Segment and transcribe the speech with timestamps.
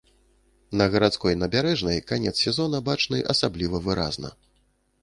[0.79, 4.35] На гарадской набярэжнай канец сезона бачны асабліва выразна.